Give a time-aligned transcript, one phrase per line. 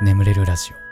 [0.00, 0.88] 眠れるラジオ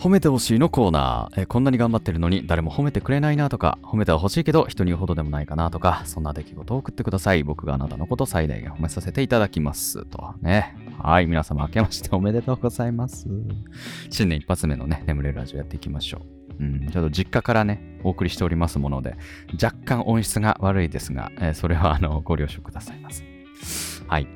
[0.00, 7.42] 褒めてほしいのコーナー、えーこんなに頑張ってるのに誰も褒めてくれないなとか、褒めては欲しいけど人に言うほどでもないかなとか、そんな出来事を送ってください。
[7.42, 10.04] 僕があなたのこと最大限褒めさせていただきます。
[10.04, 10.76] とね。
[11.02, 13.26] はい、皆様明けましておめでとうございます。
[14.10, 16.37] 新年一発目のね、眠れるラジオやっていきましょう。
[16.60, 19.16] うん、ちょっと実家からね、お送りしておりますもので、
[19.62, 23.24] 若干音質が悪いですが、えーそれはあのご了承くださいませ。
[24.06, 24.26] はい。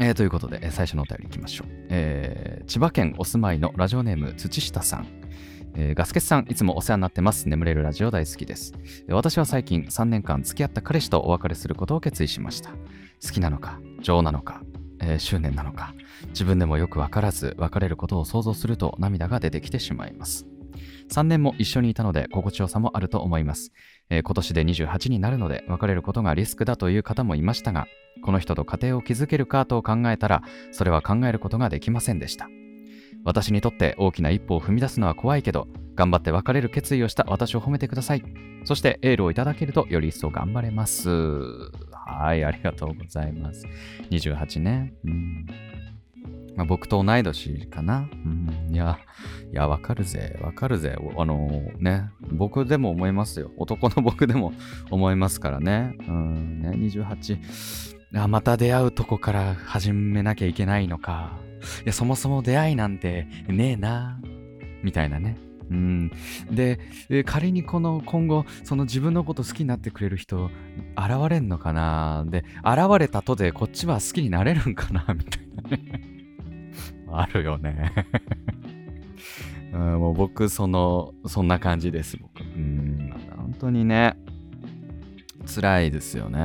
[0.00, 5.06] えーということで、最初のお便りいきましょう、えー千葉県お住まいのラジオネーム土下さん。
[5.74, 7.48] えーガスケツさん、いつもお世話になってます。
[7.48, 8.72] 眠れるラジオ大好きです。
[9.08, 12.70] 私は最近3年間付き合った彼氏とお別れすることを決意しました。
[13.22, 14.62] 好きなのか、情なのか、
[15.00, 15.94] えー執念なのか、
[16.28, 20.46] 自分でもよくわからず別れることを想像すると涙が出てきてしまいます。
[21.10, 23.72] 3年も一緒にいたので心地よさもあると思います。
[24.08, 27.86] えー今年で28になるので別れることがリスクだという方もいましたが、
[28.22, 32.48] この人と家庭を築けるかと考えたら、それは考えることができませんでした。
[33.24, 38.24] 私にとって大きな一歩を踏み出すのは怖いけど、頑張って別れる決意をした私を褒めてください。
[38.64, 41.10] そしてエールをいただけるとより一層頑張れます。
[41.10, 43.66] はい、ありがとうございます。
[44.10, 44.94] 28ね。
[45.04, 45.46] うん
[46.56, 48.08] まあ、僕と同い年かな。
[48.12, 48.98] うん、いや、
[49.52, 50.96] いや、わかるぜ、わかるぜ。
[51.16, 51.48] あの
[51.78, 53.50] ね、僕でも思いますよ。
[53.56, 54.52] 男の僕でも
[54.90, 55.96] 思いますからね。
[56.08, 57.38] うん、ね、28。
[58.16, 61.38] あまた出会うとこから始めなきゃいけないのか。
[61.84, 64.20] いや、そもそも出会いなんてねえな。
[64.82, 65.36] みたいなね。
[65.70, 66.10] うん、
[66.50, 66.80] で、
[67.24, 70.50] 仮にこの今後、その自分のこと好きになってくれる人、
[70.96, 76.09] 現れんのかなで、現れたとでこっちは好きになれるんかなみたいなね。
[77.18, 77.92] あるよね。
[79.72, 82.40] うん、もう僕、その、そんな感じです、僕。
[82.40, 84.16] うん、本当にね、
[85.46, 86.38] 辛いですよね。
[86.38, 86.42] う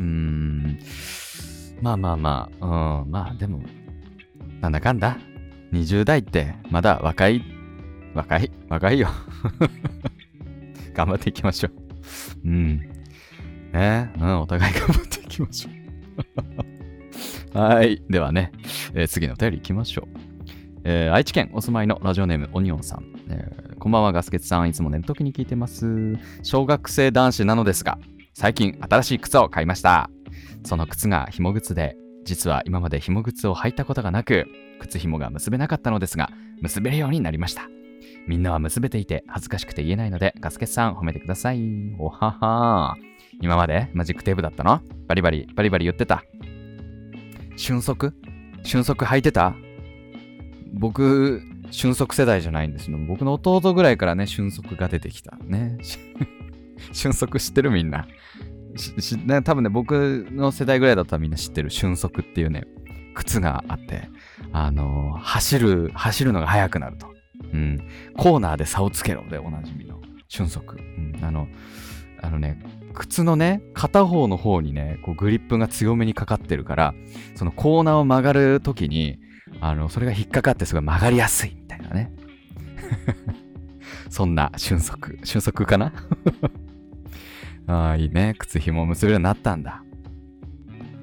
[0.00, 0.78] ん。
[1.82, 3.60] まあまあまあ、うん、まあでも、
[4.60, 5.18] なんだかんだ、
[5.72, 7.42] 20代ってまだ若い、
[8.14, 9.08] 若い、若いよ。
[10.94, 12.48] 頑張っていきましょう。
[12.48, 12.78] うん。
[13.72, 16.79] ね、うん、お互い頑張っていきましょう。
[17.52, 18.02] はい。
[18.08, 18.52] ではね、
[18.94, 20.18] えー次のお便り行きましょう。
[20.84, 24.68] えー愛知県お住まいのラジオネームオニオンさん、えーこんばんはガスケツさん。
[24.68, 26.16] いつも寝るときに聞いてます。
[26.42, 27.98] 小学生男子なのですが
[28.34, 30.10] 最近新しい靴を買いました。
[30.64, 34.46] その靴が紐靴で実は今まで紐靴を履いたことがなく
[34.78, 36.30] 靴紐が結べなかったのですが
[36.60, 37.62] 結べるようになりました。
[38.28, 41.60] みんなは結べていて恥ずかしくて言えないのでガスケツさん褒めてください。
[41.98, 42.96] おはは
[43.40, 44.82] 今までマジックテープだったの？
[45.08, 46.22] バリバリバリバリ言ってた。
[47.60, 48.14] 瞬足？
[48.62, 49.54] 瞬足履いてた？
[50.72, 52.98] 僕、瞬足世代じゃないんですよ。
[53.06, 55.36] 僕の弟ぐらいからね、瞬足が出てきた。
[55.44, 55.76] ね。
[56.92, 58.08] 瞬足知ってるみんな。
[58.76, 62.64] ししね、多分ね、僕の世代ぐらいだったらみんな知ってる瞬足っていうね、
[63.14, 64.08] 靴があって、
[64.52, 67.12] あのー走る、走るのが速くなると。
[67.52, 67.78] うん。
[68.16, 70.76] コーナーで差をつけろでおなじみの瞬足。
[70.76, 71.18] うん。
[71.22, 71.46] あの、
[72.22, 72.58] あのね、
[72.94, 76.94] 靴のね、片方の方にね、こうグリップが強めにかかってるから、
[77.34, 79.18] そのコーナーを曲がるときに、
[79.60, 82.12] あの、それが引っかかってすごい曲がりやすいみたいなね。
[84.10, 85.18] そんな瞬足。
[85.24, 85.92] 瞬足かな？
[87.66, 88.34] ああ、いいね。
[88.38, 89.82] 靴紐を結べるようになったんだ。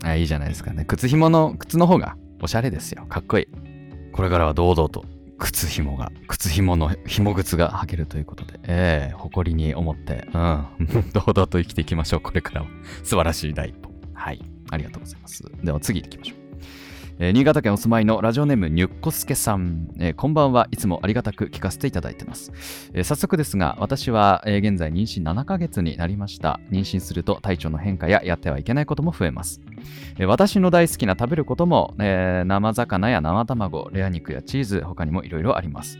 [0.04, 0.86] あいいじゃないですかね。
[0.86, 3.06] 靴紐の、靴の方がおしゃれですよ。
[3.06, 3.48] かっこいい。
[4.12, 5.06] これからは堂々と
[5.38, 10.66] 靴紐が、靴紐の紐靴が履けるということで、ええ誇りに思って、うん、
[11.14, 12.22] 堂々と生きていきましょう。
[12.22, 12.68] これからは。
[13.04, 13.92] 素晴らしい第一歩。
[14.14, 14.42] はい。
[14.70, 15.44] ありがとうございます。
[15.64, 16.37] では次行きましょう。
[17.20, 22.52] えー新潟県お住まいのラジオネームにゅっこすけさん、えーこんばんはいつもありがたく聞かせていただいてます、
[22.94, 26.60] えー早速ですが私は、え現在妊娠7ヶ月になりました。
[26.70, 29.62] 妊娠すると体調の変化ややってはいけないことも増えます、
[30.20, 35.98] え私の大好きな食べることも、え生魚や生卵レア肉やチーズ他にもいろいろあります。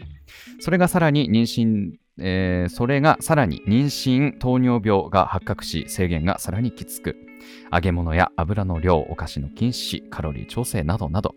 [0.60, 7.27] それがさらに妊娠えそれがさらに妊娠糖尿病が発覚し制限がさらにきつく。
[7.72, 11.36] 揚げ物や油の量、お菓子の禁止、カロリー調整などなど、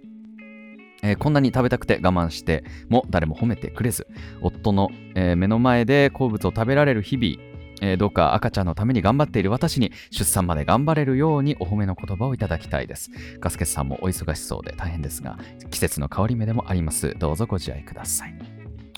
[1.02, 4.06] えーこんなに食べたくて我慢しても誰も褒めてくれず、
[4.40, 7.50] 夫の、えー目の前で好物を食べられる日々、
[7.82, 13.10] えーどうか赤ちゃんのために頑張っている私に出産まで頑張れるようにお褒めの言葉をいただきたいです。
[13.40, 15.38] ガスケツさんもお忙しそうで大変ですが、
[15.70, 17.14] 季節の変わり目でもあります。
[17.18, 18.34] どうぞご自愛ください。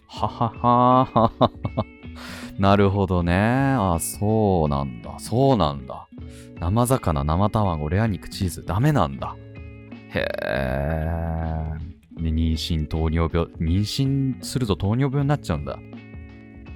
[0.08, 1.52] ははははは。
[2.58, 3.32] なるほどね。
[3.34, 5.18] あ、そうなんだ。
[5.18, 6.08] そうなんだ。
[6.62, 9.36] 生魚、生卵、レア肉、チーズ、ダメなんだ。
[10.14, 11.72] へえ。
[12.16, 13.48] で妊娠、糖尿病。
[13.58, 15.78] 妊娠すると糖尿病になっちゃうんだ。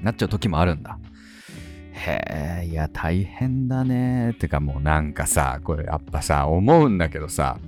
[0.02, 0.98] なっちゃう時もあるんだ。
[1.92, 4.34] へえ、いや、大変だね。
[4.38, 7.58] てかもうなんかさ、これやっぱさ、思うんだけどさ、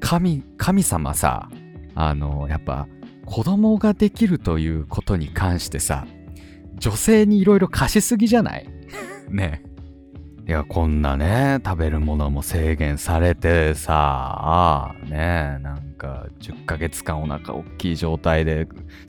[0.00, 1.48] 神、神様さ、
[1.94, 2.86] あの、やっぱ
[3.24, 6.06] 子供ができるということに関してさ、
[6.78, 8.68] 女性にいろいろ貸しすぎじゃない？
[9.30, 9.75] ねえ
[10.46, 18.68] いや、こんなね、食べるものも制限されてさ、ねなんか10ヶ月間お腹大きい状態で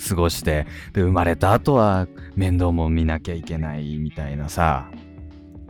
[0.10, 4.90] 過ごして、で、生まれた後は面倒も見なきゃいけないみたいなさ、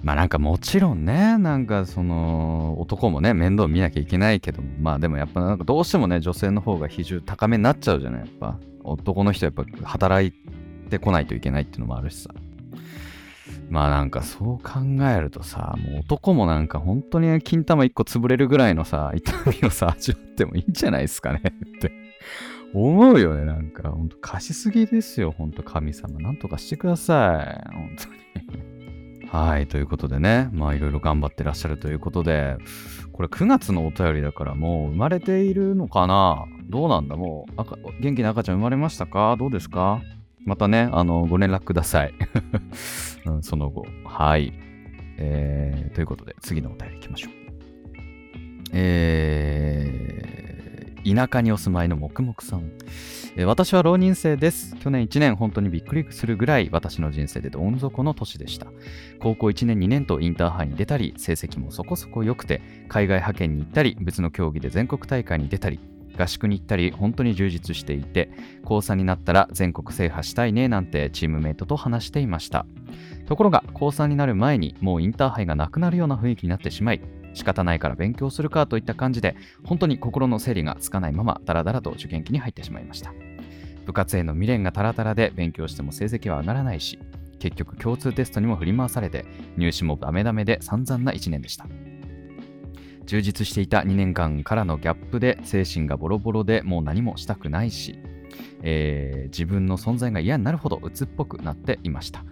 [0.03, 8.57] まあなんかもちろんね、なんかその男もね、面倒見なきゃいけないけども、まあでもやっぱなんかどうしてもね、女性の方が比重高めになっちゃうじゃない、やっぱ。
[8.85, 10.31] 男の人はやっぱ働い
[10.89, 12.29] てこないといけないっていうのもあるしさ。
[13.69, 14.79] まあなんかそう考
[15.13, 21.41] えるとさ、もう男もなんか本当に金玉一個潰れるぐらいのさ、痛みをさ、味わってもいいんじゃないですかね。
[21.45, 21.91] って。
[22.73, 23.89] 思うよね、なんか。
[23.89, 26.19] ほんと貸しすぎですよ、ほんと神様。
[26.19, 27.73] なんとかしてください。
[27.73, 28.17] 本当に。
[29.29, 32.57] はい、ということでね、まあいろいろ頑張ってらっしゃるということで、
[33.11, 36.45] これ9月のお便りだからもう生まれているのかな？
[36.69, 37.17] どうなんだ？
[37.17, 39.35] もう元気な赤ちゃん生まれましたか？
[39.37, 40.01] どうですか？
[40.47, 42.13] またね、あの、ご連絡ください。
[43.27, 43.85] うん、その後。
[44.05, 44.53] はい。
[45.17, 47.33] えー、ということで、次のお便り行きましょう。
[48.71, 52.71] えー、田舎にお住まいの黙々さん。
[53.35, 54.77] え、私は浪人生です。
[54.77, 58.67] 去年1年本当にびっくりするぐらい私の人生でどん底の年でした。
[59.19, 65.81] 高校1年2年とインターハイに出たり、成績もそこそこ良くて、海外派遣に行ったり、別の競技で全国大会に出たり、
[66.17, 68.29] 合宿に行ったり本当に充実していて
[68.63, 72.65] 高3になったら全国制覇したいねなんてチームメイトと話していました。
[73.27, 77.01] ところが高3になる前にもうインターハイがなくなるような雰囲気になってしまい
[77.33, 83.13] 仕方ないから勉強するかといった感じで本当に心の整理がつかないままダラダラと受験期に入ってしまいました。
[83.85, 86.99] 部活への未練がタラタラで勉強しても成績は上がらないし
[87.39, 89.25] 結局共通テストにも振り回されて
[89.55, 91.67] 入試もダメダメで散々な1年でした。
[93.07, 97.97] 充実していた2年間からのギャップで精神がボロボロでもう何もしたくないし、
[98.61, 102.23] えー、自分の存在が嫌になるほど鬱っぽくなっていました。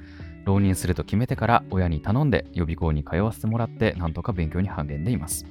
[0.43, 5.45] 浪人すると決めてから親に頼んで予備校に通わせてもらってなんとか勉強に励んでいます。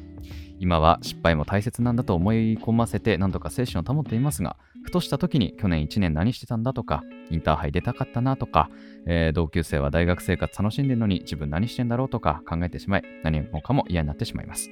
[0.61, 8.71] 今は失敗も大切なんだと思い込ませてなんとか精神を保っていますが、ふとした時に去年1年何してたんだとか、インターハイ出たかったなとか、
[9.07, 14.71] えー、同級生は大学生活楽しんでるのに自分何してんだろうとか考えてしまい、何もかも嫌になってしまいます。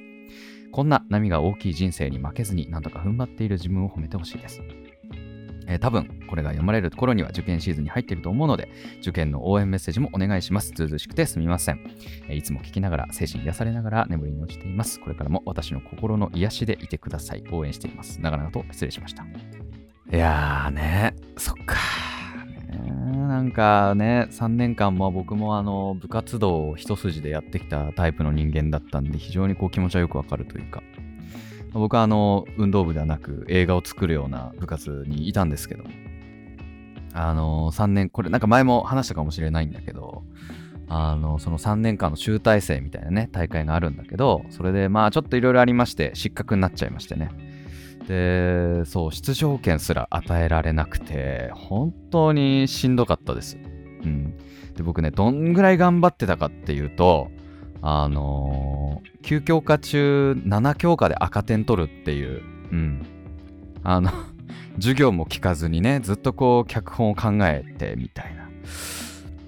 [0.71, 4.61] こんな波が大きい人生に負けずになんとか踏ん張っている自分を褒めてほしいです。
[5.67, 10.71] えー、多分これが読まれる頃には受験シーズンに入っていると思うので受験の応援メッセージもお願いします。
[10.71, 11.79] ずうずしくてすみません、
[12.27, 14.99] えー、いつも聞きながら精神癒されながら眠りに落ちています。
[14.99, 17.43] これからも私の心の癒しでいてください。
[17.51, 18.19] 応援しています。
[18.19, 19.23] 長々と失礼しました。
[20.11, 21.77] いやーね、そっか。
[23.33, 30.83] なんかね、3年間も僕もあの部活動を一筋でやってきたタイプの人間だったんで、非常にこう気持ちはよくわかるというか、
[31.71, 35.83] 僕はあの運動部ではなく映画を作るような部活にいたんですけど、
[37.15, 40.21] あの3年、これなんか前も話したかもしれないんだけど、
[40.87, 47.31] あのその3年間の集大成みたいなね、大会があるんだけど、それでまあちょっといろいろありまして、失格になっちゃいましてね。
[48.07, 53.57] で、そう、出場権すら与えられなくて、本当にしんどかったです。
[54.03, 54.37] うん。
[54.75, 57.29] で、僕ね、どんぐらい頑張ってたかっていうと、
[57.81, 63.05] あのー、9教科中7教科で赤点取るっていう、うん。
[63.83, 64.11] あの
[64.75, 68.35] 授業も聞かずにね、ずっとこう、脚本を考えてみたい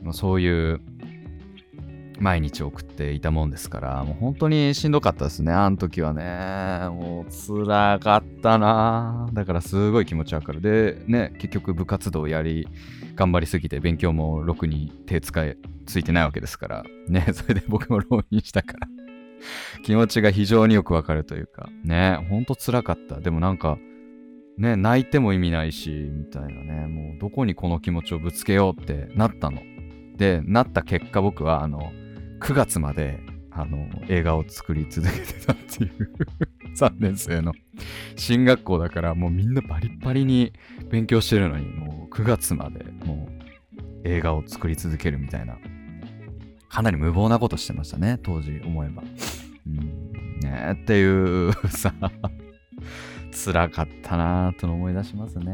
[0.03, 0.82] な、そういう
[2.19, 6.89] 毎日送っていたもんですから、もう本当にしんどかったですね、あの時はね。
[6.89, 10.62] もう辛かったなだからすごい気持ちわかる。
[10.62, 12.67] で、ね、結局部活動やり、
[13.15, 18.88] 頑張りすぎて勉強もろくに手使いついてないわけですから、ね、 それで僕も浪人したから
[19.84, 23.19] 気持ちが非常によくわかるというか、ね、ほんと辛かった。
[23.19, 23.77] でもなんか、
[24.57, 29.62] ね、泣いても意味ないし、みたいなね、もうどこにこの気持ちをぶつけようってなったの。
[30.17, 31.91] で、なった結果僕は、あの、
[32.39, 33.20] 9月まで
[33.51, 36.12] あの映画を作り続けてたっていう。
[36.75, 37.54] 3年生の。
[38.18, 40.51] 進学校だからもうみんなバリバリに
[40.89, 43.46] 勉強してるのにもう9月までもう
[44.04, 45.58] 映画を作り続けるみたいな。
[46.68, 49.04] かなり無謀なことしてましたね当時思えば。
[49.65, 50.39] うん。
[50.42, 51.94] ねっていう さ
[53.32, 55.54] 辛かったなーと思い出しますね。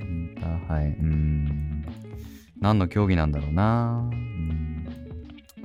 [0.00, 1.84] インターハイうん。
[2.60, 4.29] 何の競技なんだろうなうん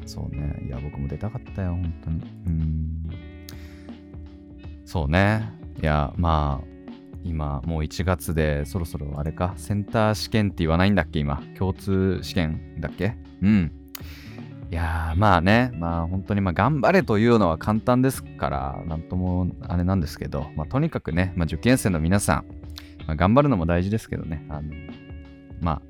[0.06, 0.64] そうね。
[0.66, 2.22] いや、僕も出たかったよ、本当に。
[2.48, 3.10] うん。
[4.86, 5.52] そうね。
[5.82, 6.68] いや、まあ、
[7.24, 11.42] 今、もう1月で、そろそろあれか、センター試験って言わないんだっけ、今。
[11.58, 13.16] 共通試験だっけ？
[13.42, 13.72] うん。
[14.72, 22.46] いや、まあね、まあ本当にまあ頑張れというのは簡単ですから、なんともあれなんですけど、まあとにかくね、まあ受験生の皆さん、
[23.08, 24.72] まあ、頑張るのも大事ですけどね、あの、
[25.62, 25.82] まあ、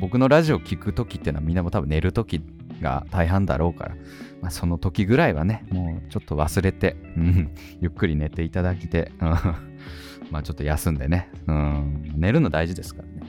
[0.00, 2.40] 僕のラジオ聞くときっていうのはみんなも多分寝るとき
[2.80, 3.94] が大半だろうから、
[4.40, 9.12] まあ、その時ぐらいはね、もうちょっと忘れて、うん、 ゆっくり寝ていただきて、
[10.30, 13.26] まあちょっと休んでね、うん、寝るの大事ですからね。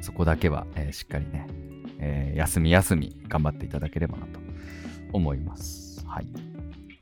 [0.00, 1.46] そこだけは、えー、しっかりね、
[1.98, 4.40] えー、休み休み頑張っていただければなと
[5.12, 6.04] 思います。
[6.06, 6.51] はい。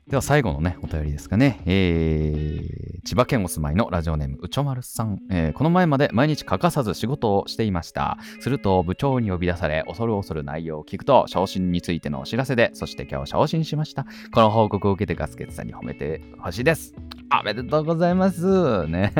[0.07, 1.61] では最後のね、お便りですかね。
[1.65, 8.17] えー、千葉県お住まいのラジオネーム、うちょまるさん、えー、この前まで毎日欠かさず仕事をしていました。
[8.39, 14.05] すると部長に呼び出され、恐る恐る内容を聞くと、昇進についてのお知らせで、そして今日昇進しました。
[14.33, 16.95] この報告を受けてガスケツさんに褒めてほしいです。
[17.39, 18.87] おめでとうございます。
[18.87, 19.13] ね。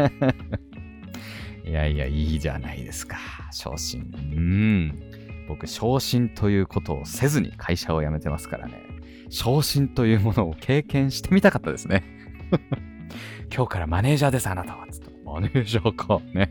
[1.64, 3.18] いやいや、いいじゃないですか。
[3.52, 4.12] 昇進。
[4.16, 5.00] うん。
[5.48, 8.91] 僕、昇進ということをせずに会社を辞めてますからね。
[9.32, 12.04] 昇進というものを経験してみたかったですね。
[13.54, 14.86] 今日からマネージャーです、あなたは。
[14.92, 16.20] つって、マネージャーか。
[16.34, 16.50] ね。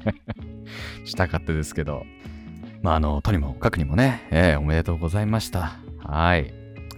[1.04, 2.04] したかったですけど。
[2.82, 5.76] まあ、あの、とにもかくにもね、えー、おめでとうございました。
[5.98, 6.54] はい。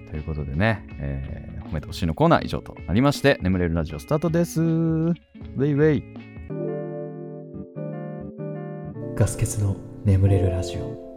[0.09, 4.62] ということでね、えー、褒めてほしいのコーナー以上となりまして、眠れるラジオスタートです。
[4.62, 6.05] ウェイウェイ。
[9.17, 11.12] ガス欠の眠れるラジオ。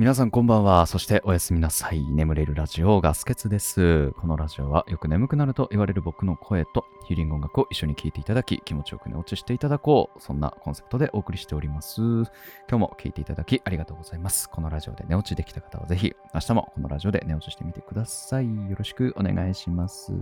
[0.00, 0.86] 皆さんこんばんは。
[0.86, 2.02] そしておやすみなさい。
[2.02, 4.12] 眠れるラジオガスケツです。
[4.12, 10.18] このラジオはよく眠くなると言われる僕の声とヒーリング音楽を一緒に聴いていただき、気持ちよく寝落ちしていただこう。
[10.18, 12.00] そんなコンセプトでお送りしております。
[12.00, 12.24] 今
[12.70, 14.48] 日も聴いていただきありがとうございます。
[14.48, 18.46] このラジオで寝落ちできた方はぜひ、明日もこのラジオで寝落ちしてみてください。
[18.46, 20.14] よろしくお願いします。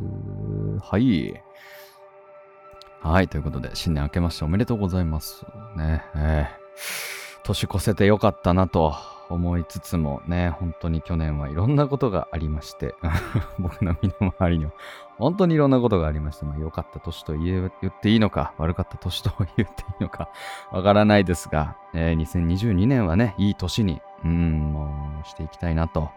[0.83, 1.41] はい。
[3.01, 3.29] はい。
[3.29, 5.47] ということで、新年明けましておめでとうございます。
[5.77, 6.03] ね。
[6.17, 8.95] えー、年越せてよかったなと
[9.31, 12.95] 思いつつもね、本当に去年はいろんなことがありまして、
[13.59, 14.73] 僕の身の回りには
[15.19, 19.67] 本当にいろんなことがありまして、まあ良かった年と言っていいのか、悪かった年と言ってい
[20.01, 20.31] いのか、
[20.71, 26.11] わからないですが、えー、2022年はね、いい年に、うん、もうしていきたいなと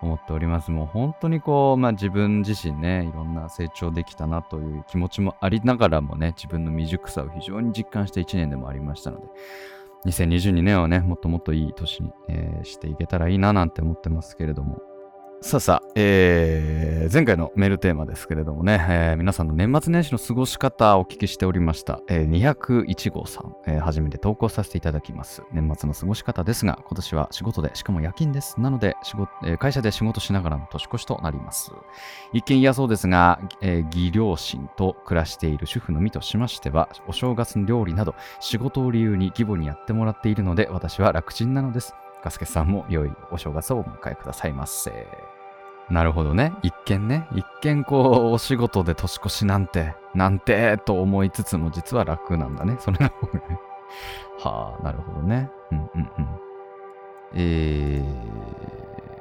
[0.00, 0.70] 思っております。
[0.70, 9.26] もう本当にこう、まあ自分自身ね、いろんな成長できたなという気持ちもありながらもね、自分の未熟さを非常に実感した1年でもありましたので、
[10.06, 14.80] 2022年はね、もっともっといい年に、えー、していけたらいいななんて思ってますけれども、
[15.40, 22.00] さあさあ、えー、前回のメールテーマですけれどもね、えー、皆さんの年末年始の過ごし方をお聞きしておりました。
[22.08, 25.44] えー、201号さん、えー、初めて投稿させていただきます。
[25.52, 28.60] 年末の過ごし方ですが、今年は仕事で、しかも夜勤です。
[28.60, 31.70] なので仕事、えー、会社で仕事しながらの年越しとなります。
[32.32, 41.94] 一見嫌そうですが、えー、義両親と暮らしている主婦の身としましては、お正月の料理など仕事を理由に義母にやってもらっているので、私は楽ちんなのです。
[42.22, 45.06] ガスケさんも良いお正月をお迎えくださいませ。
[45.90, 46.52] なるほどね。
[46.62, 47.26] 一見ね。
[47.34, 52.76] 一見こう、お仕事で年越しなんて、なんて、と思いつつも実は楽なんだね。
[52.78, 53.58] それの方がね。
[54.40, 55.50] はあ、なるほどね。
[55.72, 56.28] うんうんうん。
[57.34, 59.17] えー、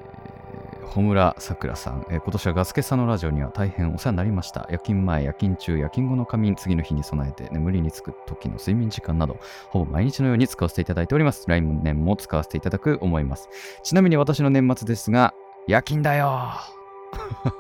[0.88, 4.68] 穂村さくらさん、えー、今年はガスケさんのラジオには大変お世話になりました。
[4.72, 9.38] 夜勤前、夜勤中、夜勤後の仮眠、次の日に備えて眠りにつく時の睡眠時間など、
[9.70, 11.46] ほぼ毎日のように使わせていただいております。
[11.48, 13.50] 来年も使わせていただく思います。
[13.84, 15.34] ちなみに私の年末ですが、
[15.68, 16.52] 夜勤だよ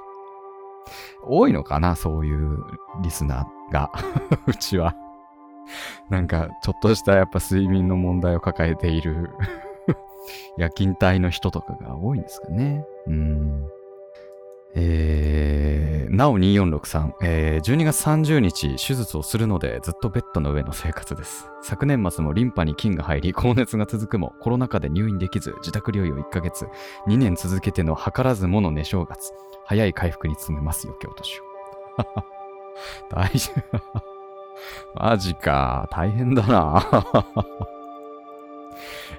[1.23, 2.63] 多いのかなそういう
[3.01, 3.91] リスナーが
[4.47, 4.95] うちは
[6.09, 9.31] なんか、ちょっとしたやっぱ睡眠の問題を抱えている
[10.57, 12.85] 夜勤帯の人とかが多いんですかね。
[13.07, 13.67] うん。
[14.79, 21.49] えー、なお2463、えー、12月30日手術をするのでずっとベッドの上の生活です。
[21.63, 26.67] 昨年末もリンパに菌が入り高熱が続くもコロナ禍で入院できず自宅療養1ヶ月、
[27.07, 29.31] 2年続けての図らずもの寝正月、
[29.65, 31.43] 早い回復に努めますよ、京都市を。
[33.09, 34.17] 大丈夫。
[34.95, 35.87] マジか。
[35.91, 36.83] 大変だな。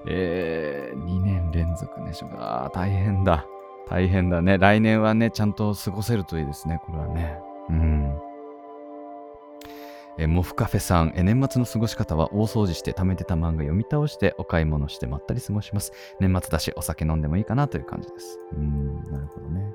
[0.07, 2.37] えー、2年連続寝正月。
[2.38, 3.47] ああ、大変だ。
[3.88, 4.59] 大変だね。
[4.59, 7.38] 来年はね、ちゃんと過ごせるといいですね、これはね。
[7.71, 8.19] うん。
[10.19, 15.93] えモフカフェさんえ、年末の過ごし方は大掃除して貯めてた漫画読み倒してお買い物してまったり過ごします。
[16.19, 18.41] 年末だしお酒飲んでもいいかなという感じです。
[18.53, 19.73] うん、なるほどね。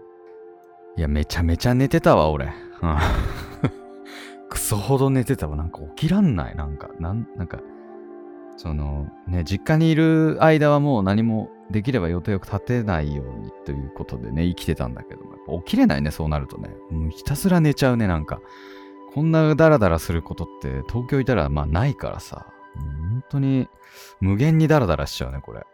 [0.98, 2.54] いや、めちゃめちゃ寝てたわ、俺。
[4.50, 5.56] クソほど寝てたわ。
[5.56, 6.56] なんか起きらんない。
[6.56, 7.60] なんか、なん、なんか、
[8.58, 16.70] そのね、実家にいる間はもう何もできれば予定を立てないようにということでね、生きてたんだけども、やっぱ起きれないね、そうなるとね。
[16.92, 18.40] もうひたすら寝ちゃうね、なんか。
[19.14, 22.48] こんなダラダラすることって東京いたらまあないからさ。
[22.76, 23.70] 本当に
[24.20, 25.66] 無限にダラダラしちゃうね、これ。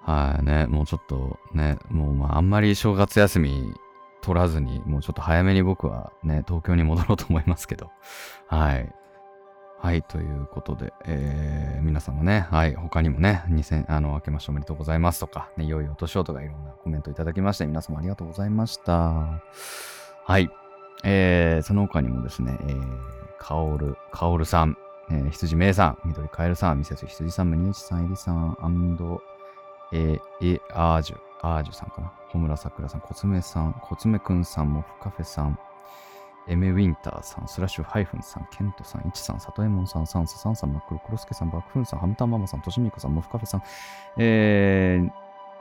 [0.00, 3.74] はいね、もうちょっとね、もうまああんまり正月休み
[4.22, 7.90] 取らずに、もうちょっと早めに僕はね、東京に戻ろうと思いますけど。
[8.46, 8.92] はい。
[9.78, 19.42] はい、ということで、えー、皆さんもね、はい、他にもね、2000、あの、明けましておめでとうございますとか、ね、いよいよ年をとかいろんなコメントいただきまして、皆様ありがとうございました。
[20.24, 20.50] はい。
[21.04, 22.86] えー、その他にもですね、えー、
[23.38, 24.76] かおる、かおるさん、
[25.10, 29.22] えー、羊めいさん、緑かえるさん、ミセス羊さん、ムニエチさん、エリさん、アンド、
[29.92, 32.12] えー、え、アージュ、アージュさんかな。
[32.30, 35.58] 穂村さくらさん、コツメさん、コツメくんさん、モフカフェさん、
[36.48, 43.62] エメウィンターさん、スラッシュハイフンさん、ケントさん、イチさん、サトエモンさん、サンサさんさん、マクロクロスケさん、バクフンさん、ハムタンママさん、トシミコさん、モフカフェさん、
[44.18, 45.00] え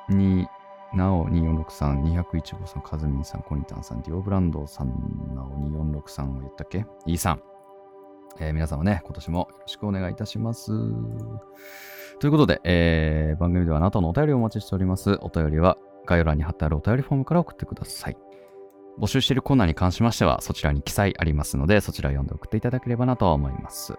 [0.10, 0.48] ー、に、
[0.94, 4.90] なお246さん、215さん、カズミンさん、コニタンさん、ディオブランドさん、
[5.36, 6.86] なお246さんを言ったっけ？
[7.06, 7.42] イーさん。
[8.40, 10.72] えー、皆様ね、今年もよろしくお願いいたします。
[12.20, 15.18] ということで、えー、番組ではあなたのお便りをお待ちしております。
[15.22, 18.18] お便りは概要欄に貼ってあるお便りフォームから送ってください。
[19.00, 23.94] 募集しているコーナーに関しましては、そちらに記載ありますので、そちらを読んで送っていただければなと思います。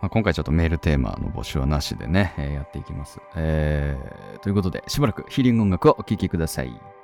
[0.00, 3.20] まあ、今回ちょっとメールテーマの募集はなしでね、えー、やっていきます。
[3.36, 6.99] えー、ということで、しばらくヒーリング音楽をお聴きください。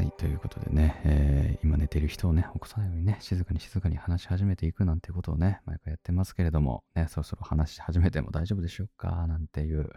[0.00, 9.90] はい、ということでね、えー今寝てる人をね、起こさないようにね、静かに静かに話し始めていくなんてことをね、毎回やってますけれども、ね、そろそろ話し始めても大丈夫でしょうかなんていう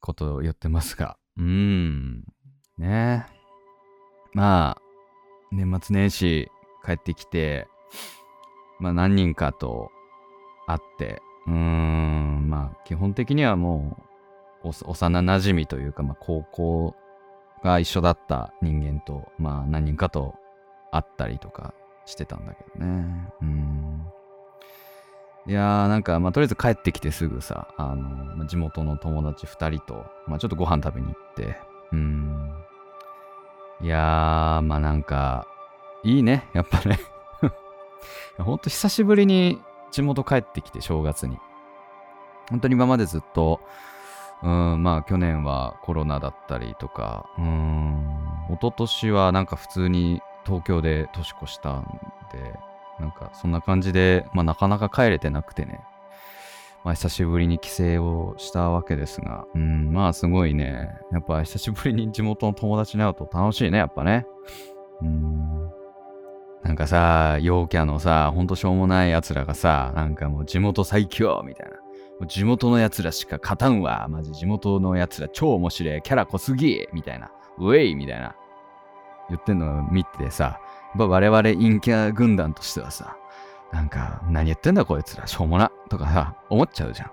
[0.00, 2.24] ことを言ってますが、うーん、
[2.76, 3.24] ね。
[4.32, 4.82] まあ、
[5.52, 6.48] 年末年始
[6.84, 7.68] 帰ってきて、
[8.80, 9.92] まあ何人かと
[10.66, 13.96] 会って、うーん、まあ基本的にはも
[14.64, 16.96] う、幼馴染みというか、まあ高校
[17.64, 20.34] が一緒だった人間と、まあ何人かと
[20.92, 21.74] 会ったりとか
[22.04, 23.28] してたんだけどね。
[23.40, 24.04] うん。
[25.46, 31.56] いやーなんか、まあとりあえず帰ってきてすぐさ、あの、地元の友達二人と、まあちょっとご飯食べに行って、
[31.92, 32.52] うん。
[33.80, 35.46] いやー、まあなんか、
[36.04, 37.00] いいね、やっぱね。
[38.38, 41.38] ほんと久しぶりに地元帰ってきて、正月に。
[42.50, 43.60] 本当に今までずっと、
[44.44, 48.06] うん、まあ去年はコロナだったりとか、うん、
[48.50, 52.52] 一昨年はなんか普通に東京で年越したんで、
[53.00, 55.80] なんかそんな感じで、まあなかなか帰れてなくてね、
[56.84, 64.26] まあ久しぶりに帰省をしたわけですが、うん、まあすごいね、やっぱ久しぶりに地元の友達に会うと楽しいね、やっぱね。
[65.00, 65.70] うん。
[66.62, 71.76] なんかさ、陽キャのさ、ほんとしょうもない奴らがさ、なんかもう地元最強みたいな。
[72.22, 74.06] 地元の奴らしか勝たんわ。
[74.08, 76.02] マジ地元の奴ら超面白い。
[76.02, 77.30] キャラ濃すぎみたいな。
[77.58, 78.34] ウェイみたいな。
[79.28, 80.58] 言ってんのを見てさ、や
[80.96, 83.16] っぱ我々陰キャ軍団としてはさ、
[83.72, 85.72] なんか、何言ってんだこいつら、しょうもな。
[85.88, 87.10] とかさ、思っちゃうじゃん。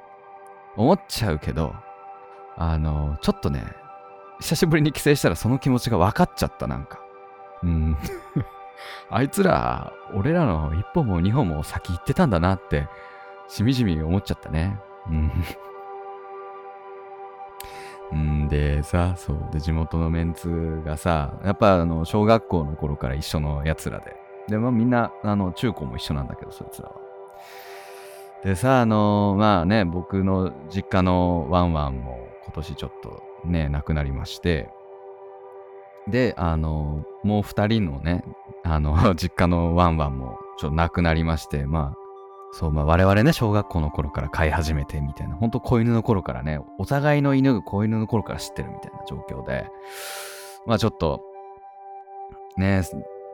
[0.77, 1.73] 思っちゃうけど、
[2.55, 3.63] あの、ちょっとね、
[4.39, 6.99] 久しぶりに帰省したらその気持ちが分かっちゃった、なんか。
[7.63, 7.97] うん。
[9.09, 12.87] あいつら、俺らの一歩も二歩も先行ってたんだなって、
[13.47, 14.79] しみじみ思っちゃったね。
[15.09, 15.13] う
[18.15, 18.47] ん。
[18.49, 19.49] でさ、そう。
[19.51, 24.15] で、地元のメンツがさ、やっぱあの、小学校の頃から一緒の奴らで。
[24.47, 26.95] で、まあみんな、あの、中高も一緒なんだけど、そいつらは。
[28.43, 34.69] でさ、あのまあね、僕の実家のワンワンも今年ちょっとね、亡くなりまして、
[36.07, 38.23] で、あのもう二人のね、
[38.63, 42.00] あの、 実家のワンワンもちょっと亡くなりまして、まあ、
[42.51, 49.67] そう、まあ我々ね、小学校の頃から飼い始めてみたいな、ほんと子犬の頃からね、お互いの犬が子犬の頃から知ってるみたいな状況で、
[50.65, 51.21] まあちょっと、
[52.57, 52.83] ね、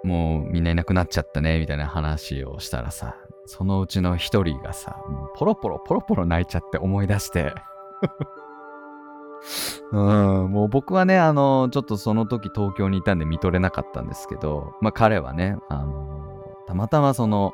[0.04, 7.54] もうみんないなくなっちゃったね、みたいな話をしたらさ、そのうちの一人がさ、もうポロポロポロポロ泣いちゃって思い出して、
[9.92, 16.28] うん、もう僕はね、あの、ちょっとその時東京にいたんで見とれなかったんですけど、まあ彼はね、あの、
[16.68, 17.54] たまたまその、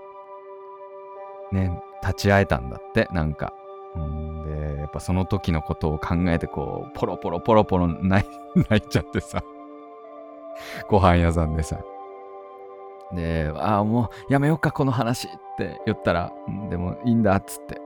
[1.54, 3.54] ね、立ち会えたんだって、なんか。
[3.96, 8.26] うんで、やっぱその時のことを考えて、こう、ポロポロポロポロ 泣
[8.76, 9.44] いちゃってさ、
[10.90, 11.80] ご飯屋さんでさ。
[13.14, 16.32] で、ああ、もうやめようか、この話って言ったら、
[16.70, 17.80] でもいいんだっつって。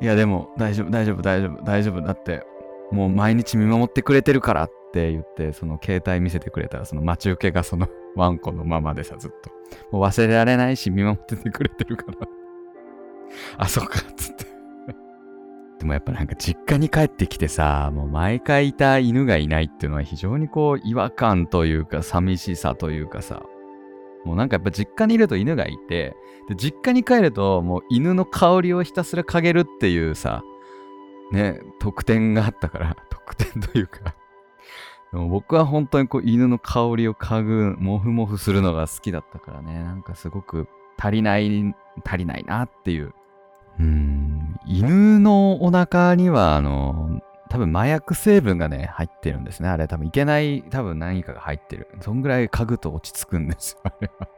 [0.00, 2.02] いや、でも大丈夫、大丈夫、大丈夫、大丈夫。
[2.02, 2.44] だって、
[2.90, 9.50] もう毎日見守ってくれてるからって言って、その携帯見せてくれたら、その待ち受けがそのワンコのままでさ、ずっと。
[9.90, 12.41] もう忘れられないし、見守っててくれてるから。
[13.56, 14.52] あ、そっか、つって。
[15.82, 23.42] でもやっぱなんか実家に帰ってきてさ、もう毎回いた犬がいないっていうのは非常にこう違和感というか寂しさというかさ、
[24.24, 26.14] もうなんかやっぱ実家にいると犬がいて、
[26.48, 30.44] で、実家に帰るともう犬の香りをひたすら嗅げるっていうさ、
[31.32, 34.14] ね、特典があったから、 特典というか。
[35.10, 43.12] でも僕は本当にこう犬の香りを嗅ぐ、モフモフするのが好きだったからね、なんかすごく足りない、足りないなっていう。
[43.78, 49.68] うん、犬のお腹には、あの、多分麻薬成分がね、入ってるんですね。
[49.68, 51.88] あれ多分いけない、多分何かが入ってる。
[52.00, 54.28] そんぐらい嗅ぐと落ち着くんですよ、 あれは。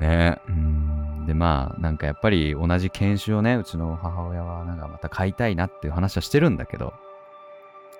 [0.00, 1.26] ねうん。
[1.26, 6.94] で、まあ、なんかやっぱり同じ犬種をね、うちの母親はなんかまた飼いたいなっていう話はしてるんだけど、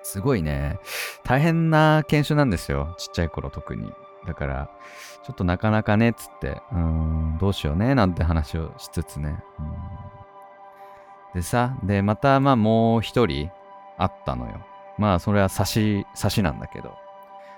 [0.03, 0.79] すごいね、
[1.23, 2.95] 大変な犬種なんですよ。
[2.97, 3.91] ちっちゃい頃特に。
[4.25, 4.69] だから、
[5.23, 9.43] ちょっとなかなかね、っつって、うーん、どうしようね、なんて話をしつつね。
[11.33, 13.49] でさ、で、また、まあ、もう一人
[13.97, 14.65] 会ったのよ。
[14.97, 16.95] まあ、それは差し、差しなんだけど。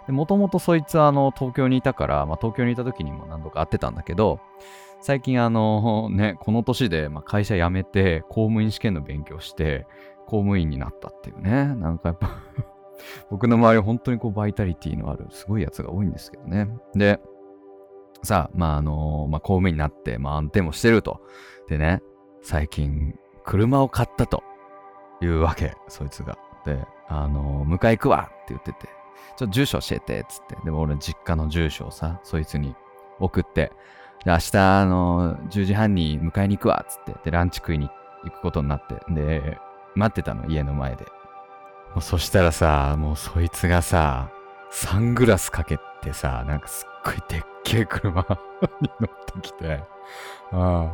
[0.07, 4.39] もともとそいつは、あの、東京にいたから、まあ、東京にいた時にも何度か会ってたんだけど、
[5.01, 9.85] 最近、あの、ね、この年で、まあ、会社辞めて、公務員試験の勉強して、
[10.25, 11.75] 公務員になったっていうね。
[11.75, 12.29] なんかやっぱ
[13.29, 16.69] 僕の周り本当にこう、バイタリティのある、すごいやつが多いんですけどね。
[16.95, 17.19] で、
[18.23, 21.21] さあ、まあ、あの、まあ、公務員になって、まあ、安定もしてると。
[21.67, 22.01] でね、
[22.41, 24.43] 最近、車を買ったと
[25.21, 26.37] いうわけ、そいつが。
[26.65, 28.87] で、あの、迎え行くわって言ってて。
[29.35, 30.57] ちょっと住所教えてっ、つって。
[30.63, 32.75] でも俺実家の住所をさ、そいつに
[33.19, 33.71] 送って、
[34.25, 37.15] で、明日、あの、10時半に迎えに行くわっ、つって。
[37.25, 37.89] で、ランチ食いに
[38.23, 38.95] 行くことになって。
[39.09, 39.57] で、
[39.95, 41.05] 待ってたの、家の前で。
[41.93, 44.31] もうそしたらさ、もうそいつがさ、
[44.71, 48.21] サングラスかけてさ、なんかすっごいでっけえ車
[48.81, 49.83] に乗ってきて、
[50.51, 50.91] あ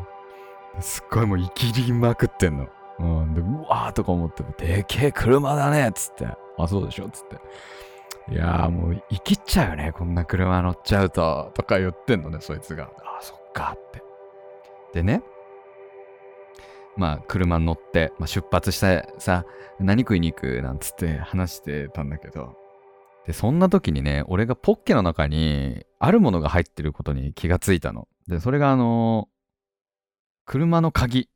[0.77, 2.67] あすっごいもう生きりまくってんの。
[2.99, 6.27] うん、で、うわーとか思って、でっけえ車だねっつって。
[6.57, 8.33] あ、そうでしょっつって。
[8.33, 12.89] いやーもう生きっちゃうよね、こんな車乗っちゃうと、とか言ってんのね、そいつが。
[13.03, 14.03] あ、そっかって。
[14.93, 15.23] でね、
[16.99, 19.45] まあ、車に乗って、まあ、出発してさ、
[19.79, 22.57] 何食いに行くなんつって話してたんだけど、
[23.25, 28.09] で、そんな時にね、俺がポッケの中にあるものが入ってることに気がついたの。
[28.27, 29.29] で、それがあの
[30.45, 31.29] 車の鍵。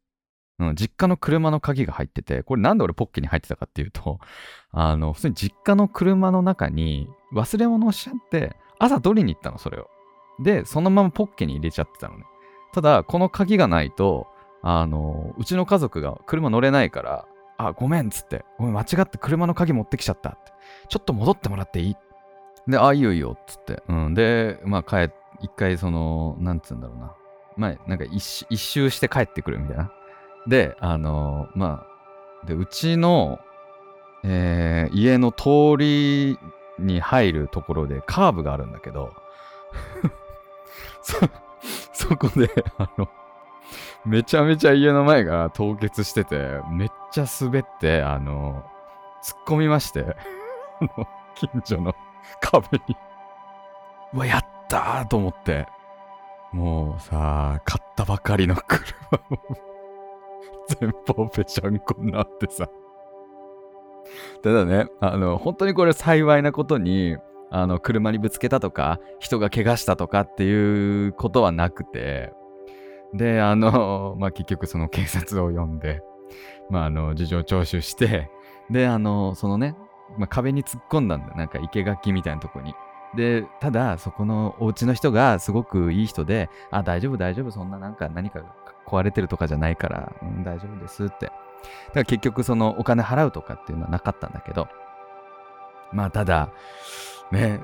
[0.59, 4.19] うん、実家の車の鍵が入ってて、これなんで俺ポッケに入ってたかっていうと、
[4.69, 9.87] あの、普通に実家の車の中に忘れ物をしちゃって、朝取りに行ったの、それを。
[10.41, 12.25] で、そのままポッケに入れちゃってたのね。
[12.73, 14.27] ただ、この鍵がないと、
[14.63, 17.25] あの、うちの家族が車乗れないから、
[17.57, 20.51] あ、ごめんっつって、ごめん、間違って車の鍵持ってきちゃったって。
[20.89, 21.97] ちょっと戻ってもらっていい？
[22.67, 23.83] で、あ、いいよいいよっつって。
[23.89, 24.13] うん。
[24.13, 25.09] で、まあ、帰っ、
[25.41, 27.13] 一回その、なんつうんだろうな。
[27.57, 29.91] まあ、なんか一周一周して帰ってくるみたいな。
[30.47, 31.85] で、あのま
[32.43, 33.39] あ、で、うちの、
[34.23, 36.39] えー家の通り
[36.79, 39.13] に入るところでカーブがあるんだけど、
[41.03, 41.17] そ、
[42.09, 43.07] そこで、あの、
[44.05, 48.63] めちゃめちゃ家の前が凍結してて、めっちゃ滑って、あの、
[49.23, 50.15] 突っ込みまして、
[51.35, 51.93] 近所の
[52.41, 52.97] 壁に。
[54.13, 55.67] うわ、やったーと思って。
[56.51, 58.93] もうさ、買ったばかりの車
[59.29, 59.39] も、
[60.81, 62.67] 前方ぺちゃんこになってさ。
[64.43, 67.17] ただね、あの、本当にこれ幸いなことに、
[67.49, 72.33] あの、車にぶつけたとか、人が怪我したとかっていうことはなくて、
[73.13, 76.03] で、あの、 まあ、結局その警察を呼んで、
[76.69, 78.29] まあ、あの、事情聴取して、
[78.69, 79.75] で、あの、そのね、
[80.17, 81.33] まあ、壁に突っ込んだんだ。
[81.35, 82.73] なんか生垣みたいなとこに。
[83.15, 88.41] で、ただ、そこのお家の人がすごくいい人で、あ、大丈夫、大丈夫、そんななんか何か
[88.87, 91.27] 壊れてるとかじゃないから、うん、大丈夫ですって。
[91.27, 91.35] だか
[91.95, 94.67] ら結局、そのお金払うとかっていうのはなかったんだけど、
[95.91, 96.49] まあ、ただ、
[97.31, 97.61] ね、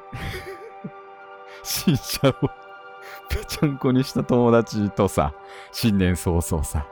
[1.64, 2.34] 新車を
[3.30, 5.34] ぺちゃんこにした友達とさ、
[5.72, 6.88] 新年早々さ、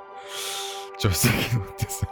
[0.98, 2.08] 助手席乗ってさ、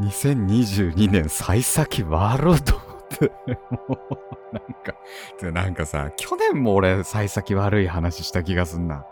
[0.00, 3.32] 2022年幸先悪うと思って、
[3.70, 9.04] もう、なんか、なんかさ、去年も俺、幸先悪い話した気がすんな。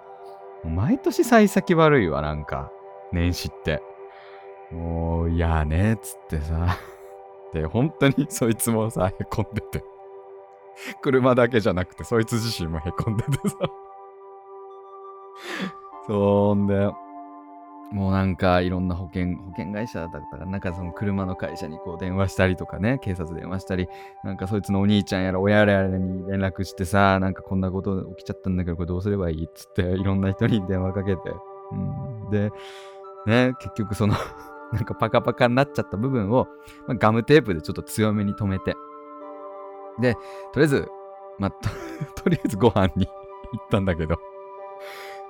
[0.65, 2.71] 毎年幸先悪いわ、なんか、
[3.13, 3.83] 年始って。
[4.73, 6.79] もう、いやね、つってさ。
[7.53, 9.85] で、本当にそいつもさ、へこんでて。
[11.03, 13.57] 車だけじゃなくて、そいつ自身もへこんでてさ。
[16.07, 16.91] そうんで、
[17.93, 23.89] もうなんかいろんな保険、保険会社だったから、なんかその車の会社にこう電話したりとかね、警察電話したり、
[24.25, 31.21] なんかそいつのお兄ちゃんやら親やらに連絡してさ、なんかこんなこと起きちゃったんだけど、これどうすればいいっつって、いろんな人に電話かけて。
[31.73, 32.51] うん、で、
[33.27, 34.15] ね、結局その
[34.73, 36.49] なんかパカパカになっちゃった部分を、
[36.87, 38.75] まあ、ガムテープでちょっと強めに留めて。
[40.01, 40.15] で、
[40.53, 40.89] とりあえず、
[41.39, 41.69] まあ、と
[42.25, 43.13] とりあえずご飯に行
[43.63, 44.19] ったんだけど、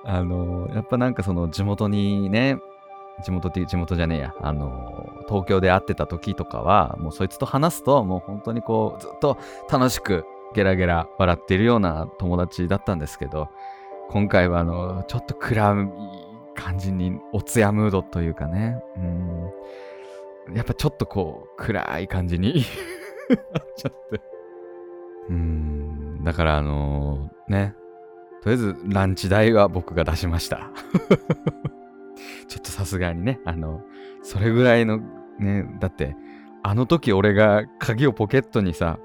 [0.05, 2.59] あのやっぱなんかその地元にね、
[3.23, 9.39] 地元っていう地元じゃねえや、あの東京で会ってた時とかは、もうそいつと話すと、もう本当にこう、ずっと
[9.71, 13.49] 楽しくゲラゲラ笑っているような友達だったんですけど、
[14.11, 15.89] 今回はあの、ちょっと暗い
[16.55, 22.65] 感じに、おつやムードというかね、うん、やっぱちょっとこう、暗い感じに
[23.31, 24.21] なっちゃって。
[25.29, 27.75] うん、だからあのね、
[28.43, 30.71] とりあえずランチ代は僕が出しました。
[32.49, 33.83] ちょっとさすがにね、あの、
[34.23, 35.01] それぐらいの
[35.39, 36.17] ね、だって、
[36.63, 38.99] あの時俺が鍵をポケットにさ、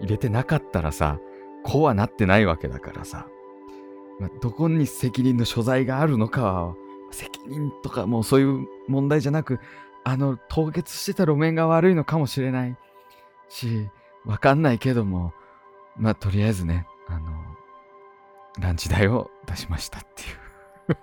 [0.00, 1.18] 入れてなかったらさ、
[1.62, 3.26] こうはなってないわけだからさ、
[4.18, 6.74] まあどこに責任の所在があるのかは、
[7.12, 9.60] 責任とかもうそういう問題じゃなく、
[10.04, 12.76] あの、凍結してた路面が悪いのかもしれない
[13.48, 13.88] し、
[14.24, 15.32] わかんないけども、
[15.96, 17.49] まあ、とりあえずね、あの、
[18.60, 20.26] ランチ代を出しましたってい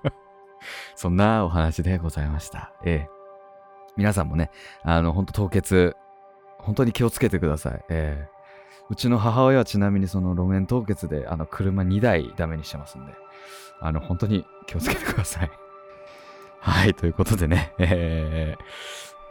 [0.08, 0.13] う
[0.96, 2.74] そんなお話でございました。
[2.84, 3.17] ええ。
[3.96, 4.52] 皆さんもね、
[4.84, 5.96] あの、本当凍結、
[6.60, 7.86] 本当に気をつけてください。
[7.89, 8.38] ええ。
[8.89, 13.13] うちの母親はちなみにその路面凍結で、あの、車2台ダメにしてますんで、
[13.80, 15.52] あの、本当に気をつけてください。
[16.60, 18.63] はい、ということでね、えー、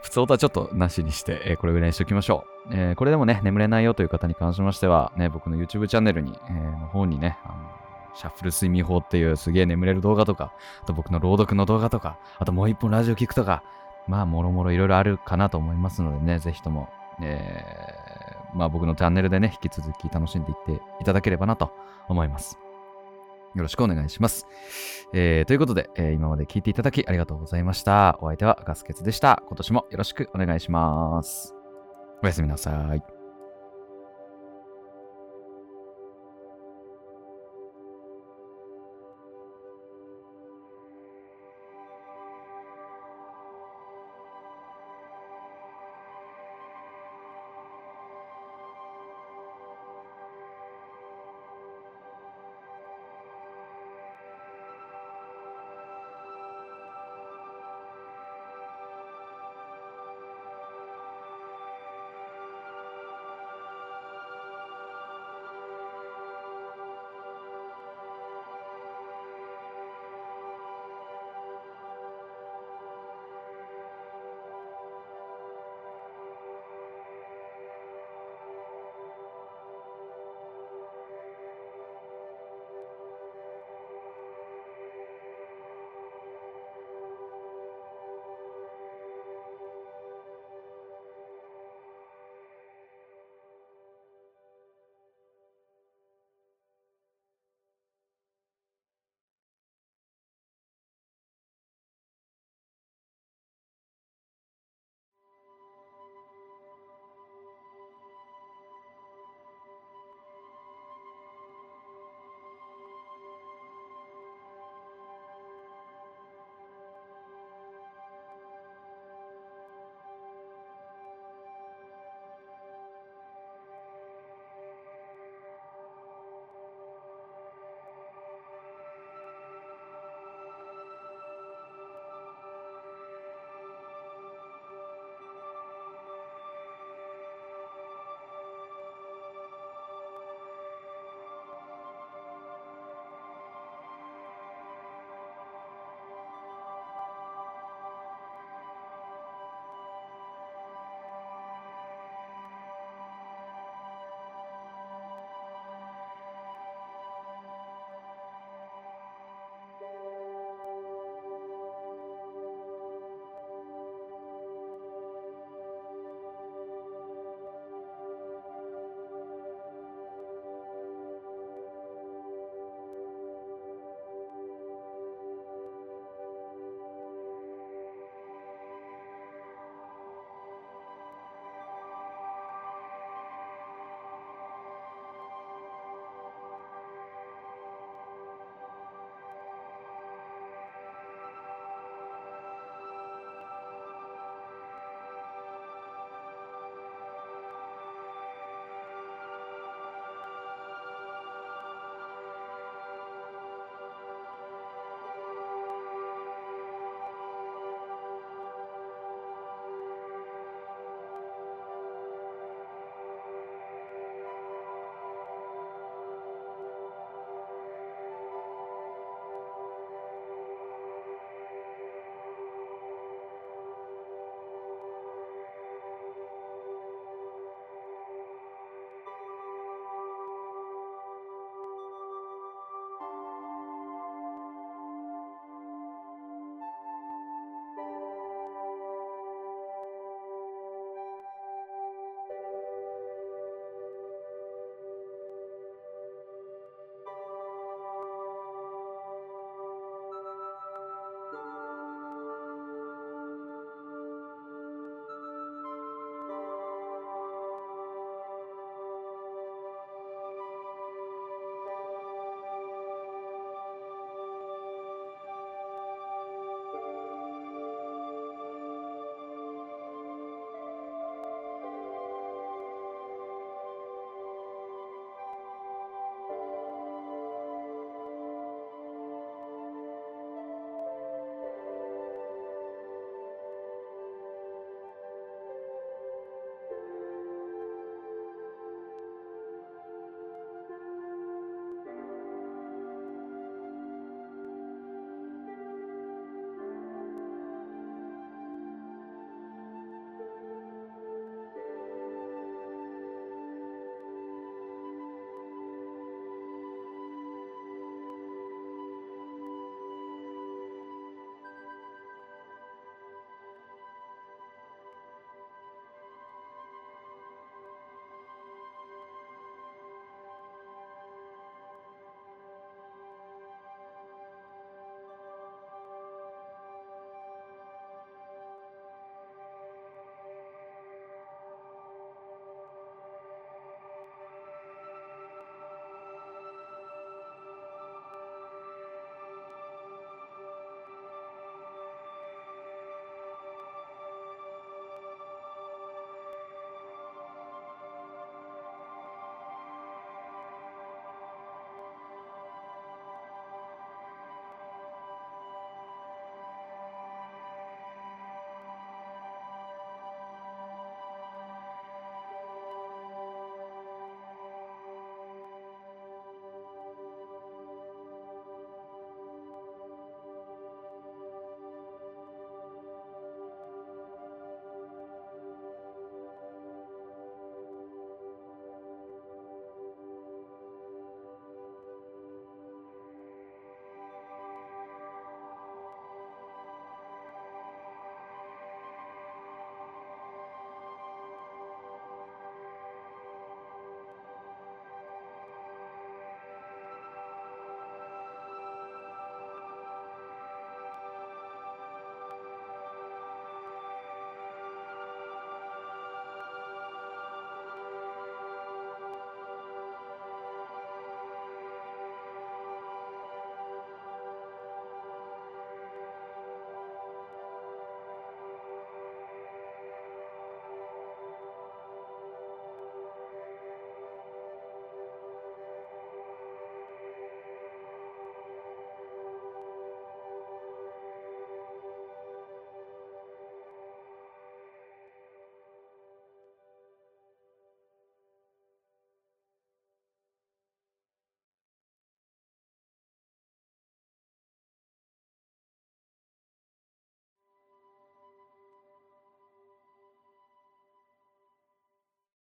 [0.03, 2.75] 普通音はちょっとなしにして、えーこれぐらいにしておきましょう。
[2.75, 7.76] えーこれでもね、眠れないよという方に関しましては、ね、僕の YouTube チャンネルに、えーの方にね、あの
[8.15, 13.63] シャッフル睡眠法っていうすげえ眠れる動画とか、あと僕の朗読の動画とか、あともう一本ラジオ聞くとか、
[14.07, 16.89] まあ、もろもろいろいろあるかなと思いますのでね、ぜひとも、
[17.21, 18.07] えー
[18.55, 21.71] まあ僕のチャンネルでね、引き続き楽しんでいっていただければなと
[22.07, 22.57] 思います。
[23.55, 24.47] よろしくお願いします。
[25.13, 28.17] えーということで、えー今まで聞いていただきありがとうございました。
[28.21, 29.43] お相手はガスケツでした。
[29.47, 31.53] 今年もよろしくお願いします。
[32.23, 33.16] おやすみなさい。